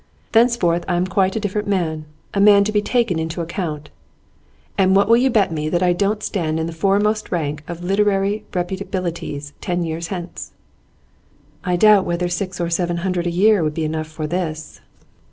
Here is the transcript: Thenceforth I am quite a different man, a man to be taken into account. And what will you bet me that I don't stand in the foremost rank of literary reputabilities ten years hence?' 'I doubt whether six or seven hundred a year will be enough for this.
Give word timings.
Thenceforth 0.31 0.83
I 0.87 0.95
am 0.95 1.05
quite 1.05 1.35
a 1.35 1.39
different 1.39 1.67
man, 1.67 2.05
a 2.33 2.39
man 2.41 2.63
to 2.63 2.71
be 2.71 2.81
taken 2.81 3.19
into 3.19 3.39
account. 3.39 3.91
And 4.75 4.95
what 4.95 5.07
will 5.07 5.17
you 5.17 5.29
bet 5.29 5.51
me 5.51 5.69
that 5.69 5.83
I 5.83 5.93
don't 5.93 6.23
stand 6.23 6.59
in 6.59 6.65
the 6.65 6.73
foremost 6.73 7.31
rank 7.31 7.63
of 7.67 7.83
literary 7.83 8.43
reputabilities 8.51 9.53
ten 9.61 9.83
years 9.83 10.07
hence?' 10.07 10.53
'I 11.65 11.75
doubt 11.75 12.05
whether 12.05 12.29
six 12.29 12.59
or 12.59 12.71
seven 12.71 12.97
hundred 13.05 13.27
a 13.27 13.29
year 13.29 13.61
will 13.61 13.69
be 13.69 13.85
enough 13.85 14.07
for 14.07 14.25
this. 14.25 14.81